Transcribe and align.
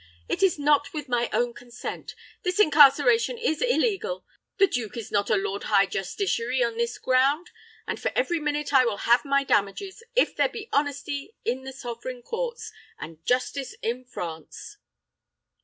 it 0.27 0.41
is 0.41 0.57
not 0.57 0.93
with 0.93 1.07
my 1.07 1.29
own 1.31 1.53
consent. 1.53 2.15
This 2.41 2.59
incarceration 2.59 3.37
is 3.37 3.61
illegal. 3.61 4.25
The 4.57 4.65
duke 4.65 4.97
is 4.97 5.11
not 5.11 5.29
a 5.29 5.35
lord 5.35 5.65
high 5.65 5.85
justiciary 5.85 6.63
on 6.65 6.75
this 6.75 6.97
ground; 6.97 7.51
and 7.85 7.99
for 7.99 8.11
every 8.15 8.39
minute 8.39 8.73
I 8.73 8.83
will 8.83 8.97
have 9.05 9.23
my 9.23 9.43
damages, 9.43 10.01
if 10.15 10.35
there 10.35 10.49
be 10.49 10.69
honesty 10.73 11.35
in 11.45 11.65
the 11.65 11.71
sovereign 11.71 12.23
courts, 12.23 12.71
and 12.97 13.23
justice 13.27 13.75
in 13.83 14.03
France." 14.03 14.77